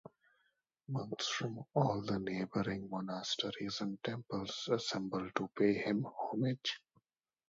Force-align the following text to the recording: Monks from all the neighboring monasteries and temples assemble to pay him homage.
Monks 0.87 1.27
from 1.27 1.63
all 1.75 2.01
the 2.01 2.17
neighboring 2.17 2.89
monasteries 2.89 3.81
and 3.81 4.03
temples 4.03 4.67
assemble 4.71 5.29
to 5.35 5.47
pay 5.55 5.75
him 5.75 6.03
homage. 6.19 6.79